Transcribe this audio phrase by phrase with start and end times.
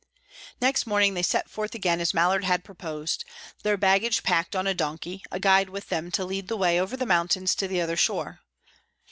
[0.59, 3.23] Next morning they set forth again as Mallard had proposed,
[3.61, 6.97] their baggage packed on a donkey, a guide with them to lead the way over
[6.97, 8.39] the mountains to the other shore.